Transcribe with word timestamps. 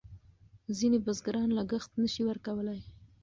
ځینې 0.77 0.97
بزګران 1.05 1.49
لګښت 1.57 1.91
نه 2.01 2.07
شي 2.13 2.21
ورکولای. 2.29 2.79